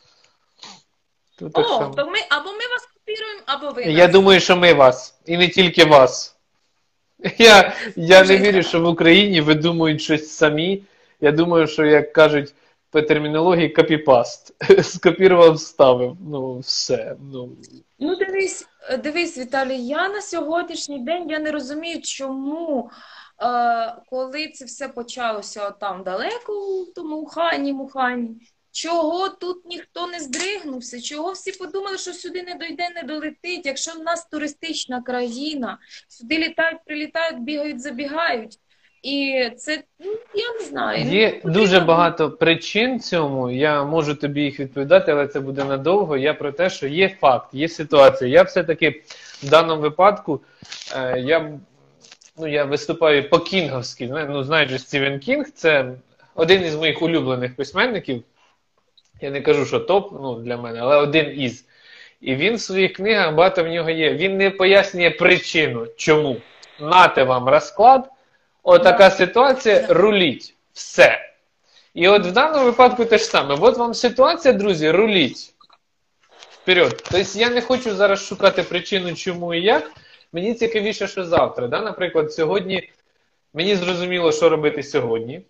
[1.39, 1.95] Тут так О, само.
[1.95, 4.13] то ми або ми вас копіруємо, або ви Я нас.
[4.13, 5.21] думаю, що ми вас.
[5.27, 6.37] І не тільки вас.
[7.39, 10.83] Я, я не вірю, що в Україні видумують щось самі.
[11.21, 12.55] Я думаю, що, як кажуть,
[12.91, 14.65] по термінології копіпаст.
[14.83, 16.17] Скопірував, вставив.
[16.21, 17.17] Ну, все.
[17.33, 17.51] Ну,
[17.99, 18.67] Ну, дивись,
[19.03, 22.91] дивись, Віталій, я на сьогоднішній день я не розумію, чому,
[23.43, 28.37] е, коли це все почалося там далеко, у тому Ухані, Мухані,
[28.73, 33.93] чого тут ніхто не здригнувся, чого всі подумали, що сюди не дойде, не долетить, якщо
[33.93, 35.79] в нас туристична країна,
[36.09, 38.59] сюди літають, прилітають, бігають, забігають.
[39.03, 41.05] І це, ну, я не знаю.
[41.05, 43.51] ну, Є потрібно дуже багато причин цьому.
[43.51, 46.17] Я можу тобі їх відповідати, але це буде надовго.
[46.17, 48.31] Я про те, що є факт, є ситуація.
[48.31, 49.03] Я все-таки
[49.43, 50.41] в даному випадку
[50.97, 51.53] е, я,
[52.39, 54.09] ну, я виступаю по-кінговськи.
[54.29, 55.93] Ну, знаєш, Стівен Кінг це
[56.35, 58.23] один із моїх улюблених письменників.
[59.21, 61.65] Я не кажу, що топ ну, для мене, але один із.
[62.21, 64.15] І він в своїх книгах багато в нього є.
[64.15, 66.37] Він не пояснює причину, чому.
[66.81, 68.11] Нате вам розклад.
[68.63, 70.55] Отака ситуація, руліть.
[70.73, 71.19] Все.
[71.95, 73.57] І от в даному випадку те ж саме.
[73.61, 75.55] От вам ситуація, друзі, руліть.
[76.51, 77.03] Вперед.
[77.11, 79.91] Тобто я не хочу зараз шукати причину, чому і як.
[80.33, 81.67] Мені цікавіше, що завтра.
[81.67, 81.81] Да?
[81.83, 82.91] Наприклад, сьогодні
[83.55, 85.43] мені зрозуміло, що робити сьогодні.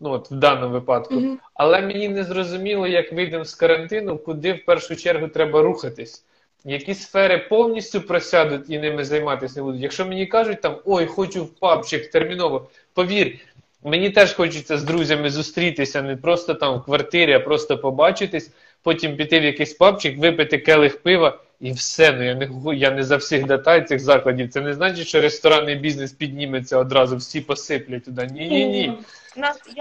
[0.00, 1.14] Ну, от в даному випадку.
[1.14, 1.38] Мгм.
[1.54, 6.24] Але мені не зрозуміло, як вийдемо з карантину, куди в першу чергу треба рухатись.
[6.64, 9.80] Які сфери повністю просядуть і ними займатися не будуть.
[9.80, 13.38] Якщо мені кажуть там ой, хочу в пабчик терміново, повір,
[13.84, 18.50] мені теж хочеться з друзями зустрітися, не просто там в квартирі, а просто побачитись,
[18.82, 22.12] потім піти в якийсь пабчик, випити келих пива і все.
[22.12, 24.50] Ну я не я не за всіх датаю цих закладів.
[24.50, 28.30] Це не значить, що ресторанний бізнес підніметься одразу, всі посиплять туди.
[28.32, 28.92] Ні, ні, ні.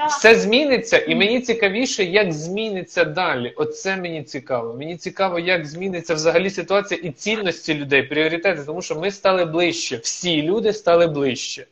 [0.08, 3.54] Все зміниться, і мені цікавіше, як зміниться далі.
[3.58, 4.74] Оце мені цікаво.
[4.74, 9.98] Мені цікаво, як зміниться взагалі ситуація і цінності людей, пріоритети, тому що ми стали ближче.
[9.98, 11.66] Всі люди стали ближче.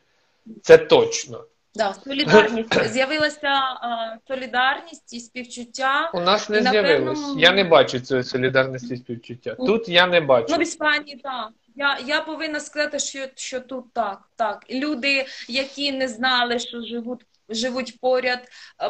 [0.61, 1.43] Це точно.
[1.75, 2.83] Да, солідарність.
[2.93, 6.12] З'явилася а, солідарність і співчуття.
[6.13, 7.19] У нас не з'явилось.
[7.38, 9.55] Я не бачу цієї солідарності і співчуття.
[9.55, 10.47] Тут я не бачу.
[10.49, 11.49] Ну, в Іспанії так.
[11.75, 14.65] Я, я повинна сказати, що, що тут так, так.
[14.71, 17.25] Люди, які не знали, що живуть.
[17.49, 18.39] Живуть поряд,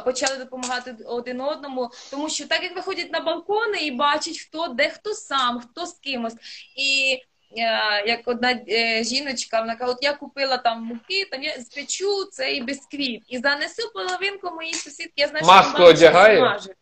[0.06, 4.90] почали допомагати один одному, тому що так як виходять на балкони і бачать, хто де
[4.90, 6.36] хто сам, хто з кимось.
[6.76, 7.18] І
[8.06, 12.62] як одна е, жіночка, вона каже, от я купила там муки, там я спечу цей
[12.62, 15.14] бісквіт і занесу половинку моїй сусідки.
[15.16, 16.38] Я знаю, що Маску там бабушка одягає?
[16.38, 16.78] смажить.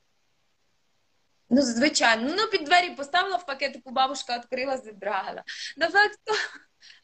[1.53, 5.43] Ну, звичайно, ну під двері поставила в пакетику, бабушка відкрила, зібрала.
[5.77, 6.33] На факту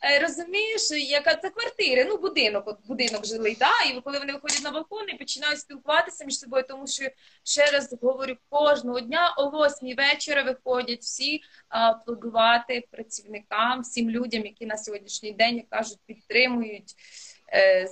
[0.03, 4.63] е, розумієш, яка це квартири, ну будинок, от будинок жилий, да, і коли вони виходять
[4.63, 7.05] на балкон і починають спілкуватися між собою, тому що
[7.43, 14.65] ще раз говорю, кожного дня о восьмій вечора виходять всі аплодувати працівникам, всім людям, які
[14.65, 16.95] на сьогоднішній день як кажуть, підтримують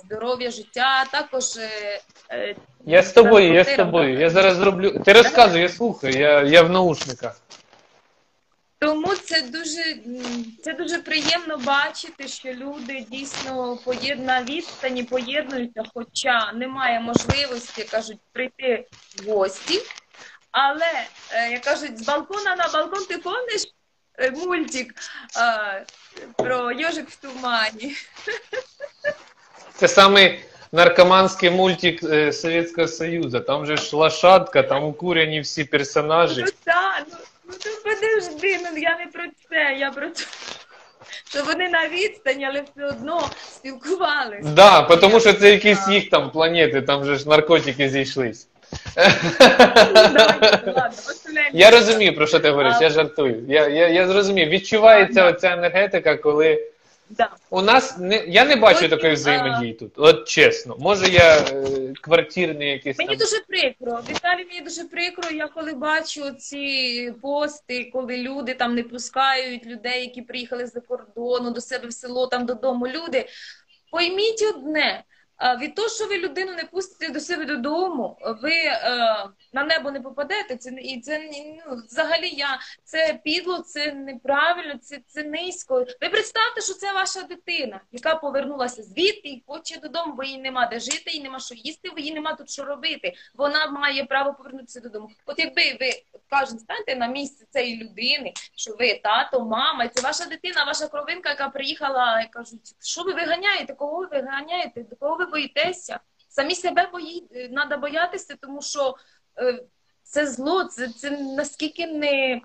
[0.04, 1.56] здоров'я, життя, також.
[1.56, 4.18] Е, е, Я з тобою, я з тобою.
[4.18, 5.02] Я зараз зроблю.
[5.04, 7.40] Ти розказуй, я слухаю, я, я в наушниках.
[8.78, 9.82] Тому це дуже
[10.64, 13.78] це дуже приємно бачити, що люди дійсно
[14.16, 19.82] на відстані поєднуються, хоча немає можливості, кажуть, прийти в гості.
[20.50, 23.62] Але, е, як кажуть, з балкона на балкон ти помниш
[24.18, 24.94] е, мультик
[25.36, 25.86] е,
[26.36, 27.96] про йожик в тумані?
[29.76, 30.38] Це самий
[30.72, 33.40] наркоманський мультик е, Совєтського Союзу.
[33.40, 36.42] Там же ж лошадка, там укурені всі персонажі.
[36.46, 40.22] Ну так, ну, ну то подожди, ну я не про це, я про те,
[41.30, 44.48] що вони на відстані, але все одно спілкувалися.
[44.48, 48.48] Да, тому що це якісь їх там планети, там же ж наркотики зійшлись.
[48.96, 51.58] Давайте, ладно, оставляємо.
[51.58, 53.44] Я розумію, про що ти говориш, я жартую.
[53.48, 54.48] Я, я, я зрозумів.
[54.48, 56.62] Відчувається оця енергетика, коли
[57.10, 57.30] Да.
[57.50, 59.92] у нас не я не бачу Потім, такої а- взаємодії тут.
[59.96, 60.76] От чесно.
[60.78, 63.18] Може я е, квартирний якийсь Мені там.
[63.18, 64.02] дуже прикро.
[64.10, 65.30] Віталій, мені дуже прикро.
[65.30, 71.50] Я коли бачу ці пости, коли люди там не пускають людей, які приїхали з-за кордону
[71.50, 72.86] до себе в село, там додому.
[72.88, 73.26] Люди
[73.90, 75.04] пойміть одне.
[75.60, 78.78] Від того, що ви людину не пустите до себе додому, ви е,
[79.52, 80.56] на небо не попадете.
[80.56, 81.30] Це і це
[81.66, 85.74] ну, взагалі я це підло, це неправильно, це, це низько.
[86.00, 90.66] Ви представте, що це ваша дитина, яка повернулася звідти і хоче додому, бо їй нема
[90.66, 93.12] де жити, їй нема що їсти, бо їй нема тут що робити.
[93.34, 95.10] Вона має право повернутися додому.
[95.26, 95.90] От якби ви
[96.30, 101.28] кажуть, станьте на місце цієї людини, що ви тато, мама, це ваша дитина, ваша кровинка,
[101.28, 106.00] яка приїхала, і кажуть, що ви виганяєте, кого ви виганяєте, до кого ви боїтеся?
[106.28, 107.20] Самі себе бої...
[107.50, 108.96] треба боятися, тому що
[109.38, 109.64] е,
[110.02, 112.40] це зло, це, це наскільки не,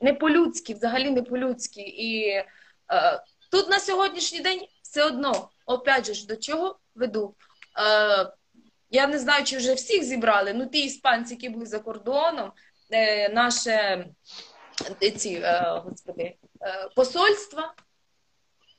[0.00, 1.80] не по-людськи, взагалі не по-людськи.
[1.80, 2.44] І е,
[3.50, 7.34] тут на сьогоднішній день все одно, опять же до чого веду?
[7.78, 8.32] Е,
[8.90, 10.52] Я не знаю, чи вже всіх зібрали.
[10.54, 12.52] Ну, ті іспанці, які були за кордоном,
[12.90, 14.06] е, наше
[15.02, 16.22] е, ці, е, господи,
[16.62, 17.74] е, посольства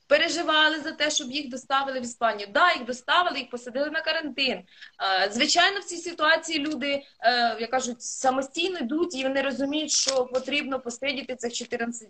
[0.06, 2.48] переживали за те, щоб їх доставили в Іспанію.
[2.54, 4.52] Да, їх доставили, їх посадили на карантин.
[4.56, 10.24] Е, Звичайно, в цій ситуації люди, е, як кажуть, самостійно йдуть і вони розуміють, що
[10.24, 12.08] потрібно посидіти цих 14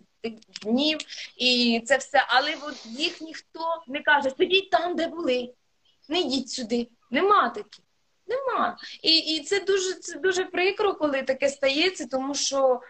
[0.61, 0.97] днів
[1.37, 2.25] і це все.
[2.27, 5.53] Але от їх ніхто не каже: сидіть там, де були.
[6.09, 6.87] Не йдіть сюди.
[7.11, 7.85] Нема таких.
[8.27, 8.77] Нема.
[9.01, 12.81] І, і це дуже це дуже прикро, коли таке стається, тому що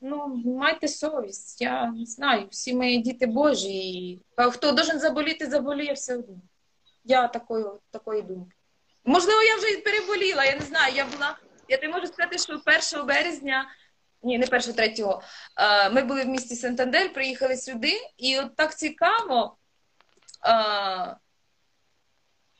[0.00, 1.60] ну, майте совість.
[1.60, 3.78] Я не знаю, всі ми діти Божі.
[3.78, 6.36] І хто должен заболіти, заболіє все одно.
[7.04, 8.56] Я такої, такої думки.
[9.04, 10.94] Можливо, я вже і переболіла, я не знаю.
[10.94, 11.38] Я була.
[11.68, 12.62] Я не можу сказати, що
[12.94, 13.70] 1 березня,
[14.22, 14.94] ні, не 1, 3,
[15.56, 19.56] е, ми були в місті Сантандер, приїхали сюди, і от так цікаво.
[20.46, 21.16] е,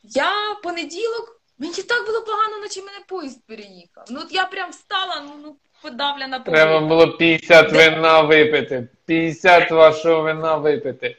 [0.03, 4.05] Я понеділок, мені так було погано, наче мене поїзд переїхав.
[4.09, 7.89] Ну от я прям встала, ну, ну подавлена Треба було 50 Де?
[7.89, 8.87] вина випити.
[9.05, 11.17] 50 вашого вина випити.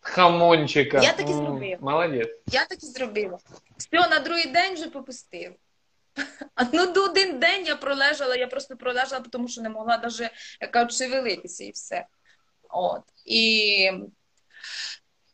[0.00, 1.00] Хамончика.
[1.02, 1.76] Я так і М, зробила.
[1.80, 2.28] Молодець.
[2.46, 3.38] Я так і зробила.
[3.76, 5.52] Все, на другий день вже попустив.
[6.54, 10.30] А ну до один день я пролежала, я просто пролежала, тому що не могла навіть,
[10.60, 12.06] як кажуть, шевелитися і все.
[12.68, 13.02] От.
[13.24, 13.90] І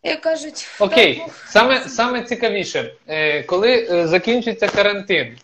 [0.03, 5.39] як кажуть, Окей, так, ну, саме, саме цікавіше, е, коли е, закінчиться карантин,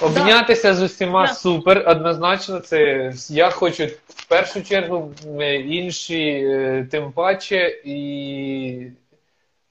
[0.00, 1.34] обнятися з усіма Да.
[1.34, 5.14] супер, однозначно, це я хочу в першу чергу,
[5.64, 8.86] інші е, тим паче, і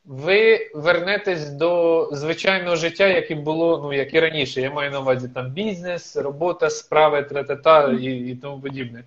[0.05, 4.61] ви вернетесь до звичайного життя, як і було, ну як і раніше.
[4.61, 9.03] Я маю на увазі там бізнес, робота, справи, тра-та-та і, і тому подібне.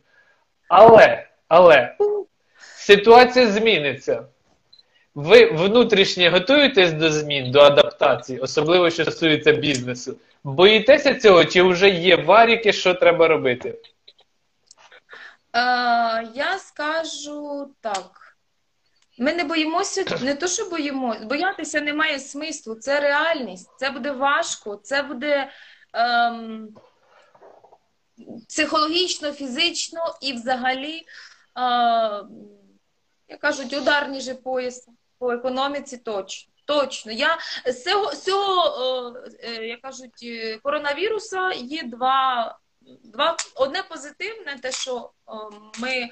[0.68, 1.94] Але, але
[2.76, 4.24] ситуація зміниться.
[5.14, 10.16] Ви внутрішньо готуєтесь до змін, до адаптації, особливо що стосується бізнесу.
[10.44, 13.68] Боїтеся цього, чи вже є варіки, що треба робити?
[13.68, 13.79] Е,
[16.35, 18.37] я скажу так.
[19.18, 22.74] Ми не боїмося, не то, що боїмося, боятися немає смислу.
[22.74, 25.50] Це реальність, це буде важко, це буде
[25.92, 26.68] ем,
[28.48, 31.05] психологічно, фізично і взагалі, е,
[33.29, 34.92] як кажуть, удар ніже пояса
[35.25, 36.51] по економіці точно.
[36.67, 37.13] Точно.
[37.13, 42.59] Я з цього, з цього е, е, як кажуть, е, коронавіруса є два
[43.05, 45.11] Два одне позитивне, те, що
[45.81, 46.09] ми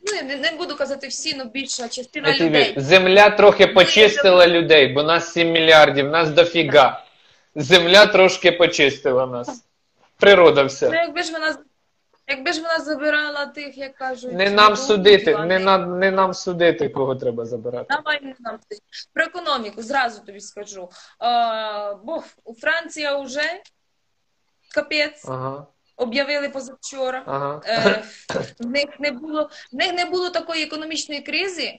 [0.00, 2.74] ну я не, не буду казати всі, але більша частина Я тобі, людей.
[2.76, 7.04] Земля трохи почистила людей, бо нас 7 мільярдів, нас дофіга.
[7.54, 9.64] Земля трошки почистила нас.
[10.16, 10.90] Природа Ну, все.
[10.92, 11.56] якби ж вона
[12.30, 16.88] якби ж вона забирала тих, як кажуть, Не нам судити, не, на, не нам судити,
[16.88, 17.86] кого треба забирати.
[17.90, 18.82] Давай не нам судити.
[19.12, 20.90] Про економіку зразу тобі скажу.
[21.18, 23.42] А, бо у Франція вже
[24.74, 25.66] капець Ага,
[25.96, 27.22] об'явили позавчора.
[27.26, 27.60] ага.
[27.66, 28.02] Е,
[28.60, 31.76] в них не було в них не було такої економічної кризи.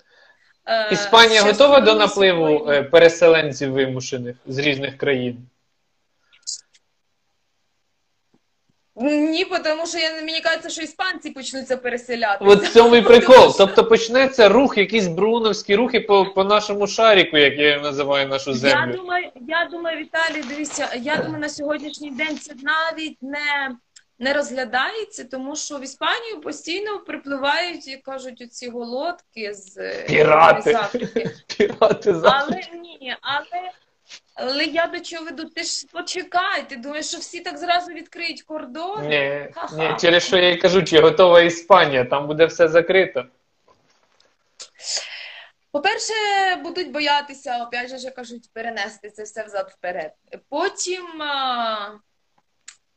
[0.65, 5.47] Е, Іспанія готова до напливу е, переселенців вимушених з різних країн?
[8.95, 12.45] Ні, тому що я, мені кажеться, що іспанці почнуться переселяти.
[12.45, 13.55] От в цьому і прикол.
[13.57, 18.91] Тобто почнеться рух, якісь бруновські рухи по, по нашому шаріку, як я називаю нашу землю.
[18.91, 23.75] Я думаю, я думаю, Віталій, дивіться, я думаю, на сьогоднішній день це навіть не,
[24.19, 30.71] не розглядається, тому що в Іспанію постійно припливають, як кажуть, оці голодки з, Пірати.
[30.71, 31.29] з Африки.
[31.57, 33.71] Пірати Але ні, але,
[34.33, 35.45] але я до чого веду?
[35.45, 39.07] Ти ж почекай, ти думаєш, що всі так зразу відкриють кордон?
[39.07, 43.25] Ні, ні, через що я й кажу, чи готова Іспанія, там буде все закрито.
[45.71, 46.13] По-перше,
[46.63, 50.11] будуть боятися, опять же, кажуть, перенести це все взад вперед.
[50.49, 51.99] Потім а,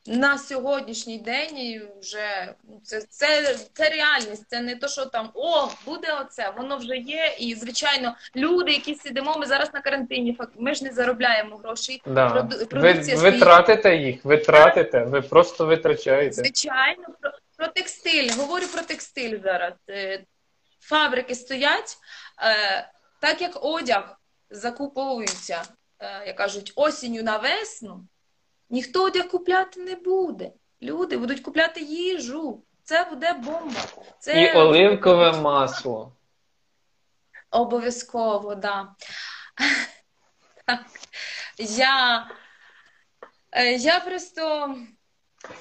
[0.06, 5.68] на сьогоднішній день вже ну, це, це, це реальність, це не то, що там о,
[5.86, 7.36] буде оце, воно вже є.
[7.38, 12.02] І, звичайно, люди, які сидимо, ми зараз на карантині, ми ж не заробляємо грошей.
[12.06, 12.28] Да.
[12.28, 16.32] Проду- Ви, продукція ви тратите їх, ви тратите, ви просто витрачаєте.
[16.32, 18.30] Звичайно, про, про текстиль.
[18.36, 19.72] Говорю про текстиль зараз.
[19.90, 20.24] Е,
[20.80, 21.96] Фабрики стоять,
[22.42, 22.88] е,
[23.20, 24.16] так як одяг
[24.50, 25.62] закуповується,
[25.98, 28.06] е, як кажуть, осінню на весну,
[28.70, 30.50] ніхто одяг купляти не буде.
[30.82, 32.62] Люди будуть купляти їжу.
[32.82, 33.80] Це буде бомба.
[34.18, 36.12] Це І оливкове масло.
[37.50, 38.88] Обов'язково, да.
[40.66, 40.80] Так.
[41.58, 42.26] Я,
[43.52, 44.74] е, я просто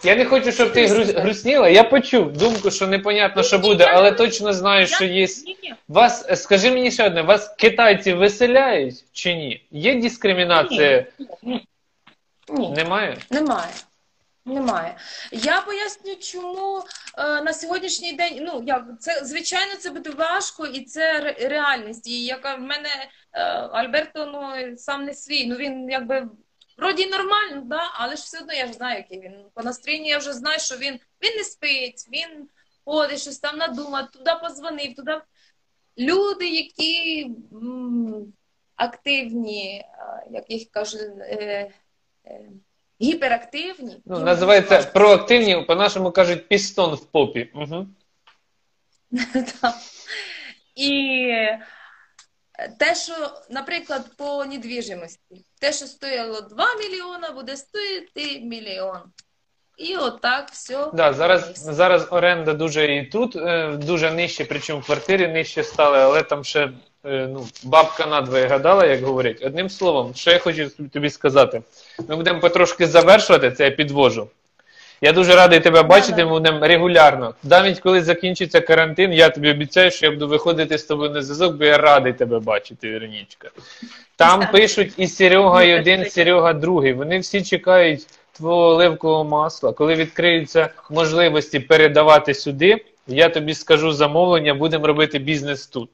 [0.03, 1.69] Я не хочу, щоб ти гру- грустніла.
[1.69, 5.27] Я почув думку, що непонятно, що буде, але точно знаю, що є.
[5.87, 9.67] Вас, е, скажи мені ще одне, вас китайці виселяють чи ні?
[9.71, 11.05] Є дискримінація?
[11.43, 11.67] Ні.
[12.53, 12.69] Ні.
[12.69, 13.17] Немає?
[13.29, 13.73] Немає.
[14.45, 14.97] Немає.
[15.31, 16.83] Я поясню, чому
[17.17, 22.07] е, на сьогоднішній день, ну як це звичайно це буде важко, і це ре- реальність.
[22.07, 22.89] І яка в мене
[23.33, 25.45] е, Альберто ну сам не свій.
[25.45, 26.27] Ну він якби
[26.77, 29.45] вроді нормально, да, але ж все одно я ж знаю, який він.
[29.53, 32.49] По настроєнню я вже знаю, що він він не спить, він
[32.85, 35.21] ходить, щось там надумав, туди позвонив, туди.
[35.97, 37.23] Люди, які
[37.53, 38.33] м,
[38.75, 41.71] активні, е, як їх кажуть, е, е,
[43.01, 44.01] гіперактивні.
[44.05, 44.91] Ну, називається важко.
[44.93, 47.51] проактивні, по-нашому кажуть, пістон в попі.
[47.53, 47.87] Угу.
[50.75, 51.33] І
[52.79, 53.13] те, що,
[53.49, 59.01] наприклад, по недвіжимості, те, що стояло 2 мільйона, буде стоїти мільйон.
[59.77, 60.87] І отак все.
[60.93, 66.23] Да, зараз, зараз оренда дуже і тут е, дуже нижче, причому квартирі нижче стали, але
[66.23, 66.71] там ще
[67.05, 69.41] е, ну, бабка надвоє гадала, як говорять.
[69.43, 71.61] Одним словом, що я хочу тобі сказати.
[72.07, 74.29] Ми будемо потрошки завершувати, це я підвожу.
[75.03, 77.33] Я дуже радий тебе бачити, ми будемо регулярно.
[77.43, 81.55] Навіть коли закінчиться карантин, я тобі обіцяю, що я буду виходити з тобою на зв'язок,
[81.55, 83.49] бо я радий тебе бачити, Веронічка.
[84.15, 86.09] Там пишуть і Серега, і Ну, один.
[86.09, 86.93] Серега другий.
[86.93, 89.73] Вони всі чекають твого оливкового масла.
[89.73, 95.89] Коли відкриються можливості передавати сюди, я тобі скажу замовлення, будемо робити бізнес тут.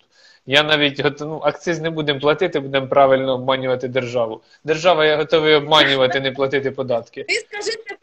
[0.45, 4.41] Я навіть ну, акциз не будемо платити, будемо правильно обманювати державу.
[4.63, 7.23] Держава я готовий обманювати, не платити податки.
[7.23, 7.95] Ти скажи це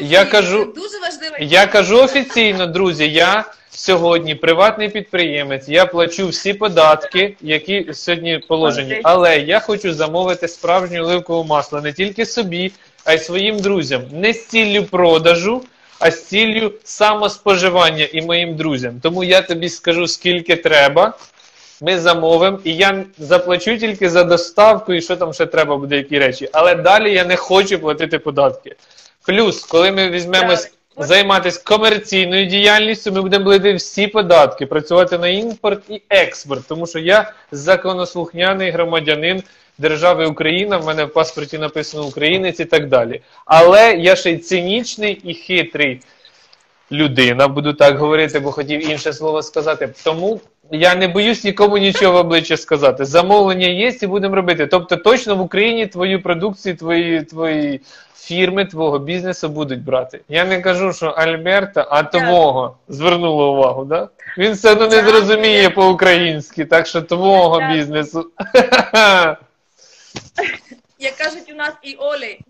[0.00, 1.36] Я кажу- дуже важливо.
[1.40, 9.00] Я кажу офіційно, друзі, я сьогодні приватний підприємець, я плачу всі податки, які сьогодні положені.
[9.02, 12.72] Але я хочу замовити справжнє оливкове масло не тільки собі,
[13.04, 14.02] а й своїм друзям.
[14.12, 15.62] Не з ціллю продажу,
[15.98, 19.00] а з ціллю самоспоживання і моїм друзям.
[19.02, 21.12] Тому я тобі скажу, скільки треба.
[21.80, 26.18] Ми замовимо, і я заплачу тільки за доставку, і що там ще треба буде, які
[26.18, 26.48] речі.
[26.52, 28.76] Але далі я не хочу платити податки.
[29.26, 35.82] Плюс, коли ми візьмемось займатися комерційною діяльністю, ми будемо платити всі податки, працювати на імпорт
[35.90, 39.42] і експорт, тому що я законослухняний громадянин
[39.78, 43.20] держави Україна, в мене в паспорті написано українець і так далі.
[43.44, 46.00] Але я ще й цинічний і хитрий
[46.92, 49.88] людина, буду так говорити, бо хотів інше слово сказати.
[50.04, 53.04] Тому я не боюсь нікому нічого в обличчя сказати.
[53.04, 54.66] Замовлення є і будемо робити.
[54.66, 57.80] Тобто, точно в Україні твою продукцію, твої, твої
[58.16, 60.20] фірми, твого бізнесу будуть брати.
[60.28, 64.08] Я не кажу, що Альберта, а твого звернула увагу, да?
[64.38, 68.30] Він все одно не зрозуміє по-українськи, так що твого бізнесу.
[70.98, 72.40] Як кажуть у нас і Олі,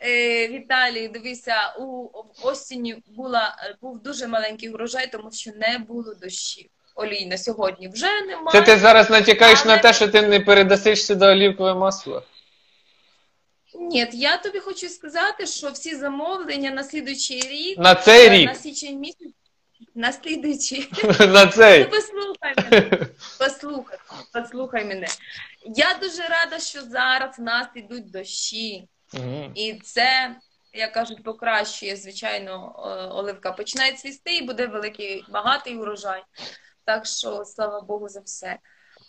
[0.00, 2.08] е, Віталій, дивися, у
[2.42, 6.66] осінню була, був дуже маленький урожай, тому що не було дощів.
[6.96, 8.52] Олій на сьогодні вже немає.
[8.52, 12.22] Це ти зараз натякаєш на те, що ти не передасиш сюди олівкове масло.
[13.74, 18.46] Ні, я тобі хочу сказати, що всі замовлення на слідуючий рік, На цей е, рік.
[18.48, 19.32] на січень місяць,
[19.94, 20.88] на слідуючий.
[21.28, 21.84] На Ну, цей.
[21.84, 23.06] послухай мене.
[23.38, 23.98] Послухай,
[24.32, 25.06] послухай мене.
[25.76, 28.88] Я дуже рада, що зараз в нас йдуть дощі.
[29.54, 30.36] І це,
[30.72, 36.22] як кажуть, покращує, звичайно, е, оливка починає цвісти і буде великий багатий урожай.
[36.86, 38.58] Так що слава Богу за все.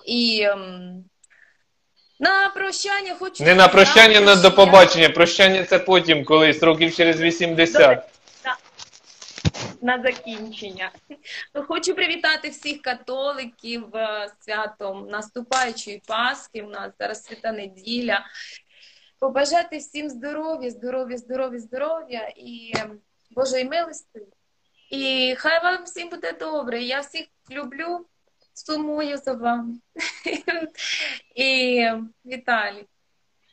[0.05, 1.03] І ем,
[2.19, 5.09] на прощання хочу Не на прощання, на до побачення.
[5.09, 8.03] Прощання це потім, колись, років через 80.
[9.81, 10.91] на закінчення.
[11.67, 16.61] Хочу привітати всіх католиків е, святом наступаючої Пасхи.
[16.61, 18.25] У нас зараз свята неділя.
[19.19, 22.89] Побажати всім здоров'я, здоров'я, здоров'я, здоров'я і е,
[23.31, 24.19] Божої милості.
[24.89, 26.81] І хай вам всім буде добре.
[26.81, 28.05] Я всіх люблю,
[28.53, 29.73] сумую за вами.
[31.35, 31.81] І
[32.25, 32.85] Віталій.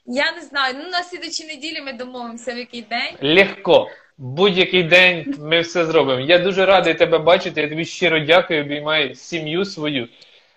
[0.06, 3.36] Я не знаю, ну на слідчій неділі ми домовимося, в який день.
[3.36, 3.88] Легко.
[4.18, 6.20] Будь-який день ми все зробимо.
[6.20, 7.60] Я дуже радий тебе бачити.
[7.60, 10.08] Я тобі щиро дякую, обіймаю сім'ю свою.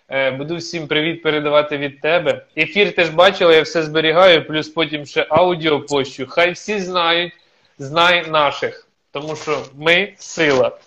[0.10, 2.46] Е, Буду всім привіт передавати від тебе.
[2.58, 6.26] Ефір теж бачила, я все зберігаю, плюс потім ще аудіо пощу.
[6.30, 7.34] Хай всі знають,
[7.78, 8.87] знай наших,
[9.22, 10.78] тому що ми сила.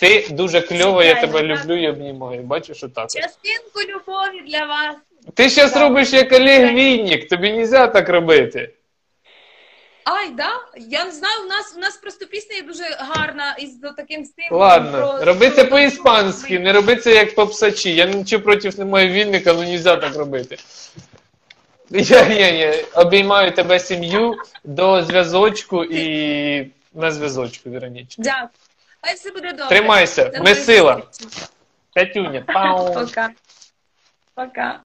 [0.00, 2.42] Ти дуже кльова, я тебе люблю і обнімаю.
[2.42, 3.04] Бачиш, отак.
[3.04, 3.22] от.
[3.22, 4.96] Частинку любові для вас.
[5.34, 8.70] Ти зараз робиш як Олег Вінник, тобі не можна так робити.
[10.04, 10.50] Ай, да?
[10.76, 14.60] Я не знаю, у нас у нас просто пісня є дуже гарна із таким стилем.
[14.60, 17.94] Ладно, про- роби це по-іспанськи, не роби це як попсачі.
[17.94, 20.56] Я нічого проти не маю Вінника, ну не можна так робити.
[21.90, 24.34] Я, я, я обіймаю тебе сім'ю
[24.64, 28.22] до зв'язочку і на зв'язочку, Веронічка.
[28.22, 28.48] Дякую.
[29.00, 29.68] Хай все буде добре.
[29.68, 31.02] Тримайся, ми сила.
[31.94, 32.44] Тетюня, П'ятюня.
[32.46, 32.94] Пау.
[32.94, 33.30] Пока.
[34.34, 34.80] Пока.